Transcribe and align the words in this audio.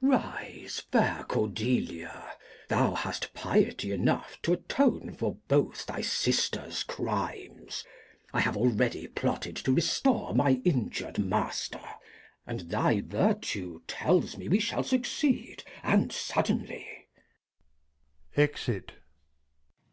Glost. 0.00 0.24
Rise, 0.24 0.80
fair 0.92 1.24
Cordelia, 1.26 2.36
thou 2.68 2.94
hast 2.94 3.34
Piety 3.34 3.90
Enough 3.90 4.40
t'attone 4.42 5.12
for 5.16 5.38
both 5.48 5.86
thy 5.86 6.02
Sisters 6.02 6.84
Crimes. 6.84 7.82
I 8.32 8.38
have 8.38 8.56
already 8.56 9.08
plotted 9.08 9.56
to 9.56 9.72
restore 9.74 10.36
My 10.36 10.60
injur'd 10.64 11.18
Master, 11.18 11.82
and 12.46 12.60
thy 12.70 13.00
Vertue 13.00 13.82
teUs 13.88 14.36
me 14.36 14.48
We 14.48 14.60
shall 14.60 14.84
succeed, 14.84 15.64
and 15.82 16.12
suddenly. 16.12 16.86